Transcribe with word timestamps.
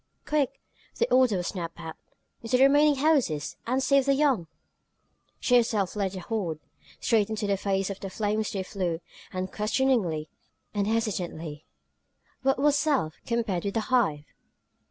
"Quick!" 0.25 0.59
the 0.97 1.07
order 1.13 1.37
was 1.37 1.45
snapped 1.45 1.79
out. 1.79 1.95
"Into 2.41 2.57
the 2.57 2.63
remaining 2.63 2.95
houses, 2.95 3.55
and 3.67 3.83
save 3.83 4.07
the 4.07 4.15
young!" 4.15 4.47
She 5.39 5.57
herself 5.57 5.95
led 5.95 6.13
the 6.13 6.21
horde. 6.21 6.59
Straight 6.99 7.29
into 7.29 7.45
the 7.45 7.55
face 7.55 7.91
of 7.91 7.99
the 7.99 8.09
flames 8.09 8.51
they 8.51 8.63
flew, 8.63 8.99
unquestioningly, 9.31 10.27
unhesitantly. 10.73 11.65
What 12.41 12.57
was 12.57 12.75
self, 12.75 13.19
compared 13.27 13.63
with 13.65 13.75
the 13.75 13.79
Hive? 13.93 14.25